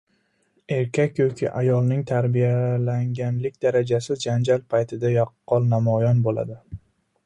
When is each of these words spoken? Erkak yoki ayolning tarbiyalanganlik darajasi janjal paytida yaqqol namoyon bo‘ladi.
Erkak 0.77 1.21
yoki 1.21 1.49
ayolning 1.59 2.01
tarbiyalanganlik 2.13 3.61
darajasi 3.67 4.21
janjal 4.27 4.67
paytida 4.75 5.17
yaqqol 5.19 5.75
namoyon 5.77 6.29
bo‘ladi. 6.31 6.63